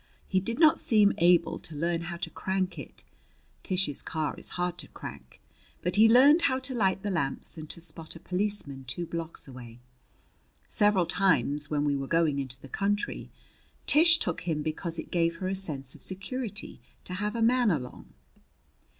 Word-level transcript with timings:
He 0.27 0.39
did 0.39 0.57
not 0.57 0.79
seem 0.79 1.13
able 1.19 1.59
to 1.59 1.75
learn 1.75 2.01
how 2.05 2.17
to 2.17 2.31
crank 2.31 2.79
it 2.79 3.03
Tish's 3.61 4.01
car 4.01 4.33
is 4.39 4.49
hard 4.57 4.79
to 4.79 4.87
crank 4.87 5.39
but 5.83 5.95
he 5.95 6.09
learned 6.09 6.41
how 6.41 6.57
to 6.57 6.73
light 6.73 7.03
the 7.03 7.11
lamps 7.11 7.55
and 7.55 7.69
to 7.69 7.79
spot 7.79 8.15
a 8.15 8.19
policeman 8.19 8.83
two 8.85 9.05
blocks 9.05 9.47
away. 9.47 9.79
Several 10.67 11.05
times, 11.05 11.69
when 11.69 11.85
we 11.85 11.95
were 11.95 12.07
going 12.07 12.39
into 12.39 12.59
the 12.59 12.67
country, 12.67 13.29
Tish 13.85 14.17
took 14.17 14.41
him 14.41 14.63
because 14.63 14.97
it 14.97 15.11
gave 15.11 15.35
her 15.35 15.47
a 15.47 15.53
sense 15.53 15.93
of 15.93 16.01
security 16.01 16.81
to 17.03 17.13
have 17.13 17.35
a 17.35 17.41
man 17.43 17.69
along. 17.69 18.11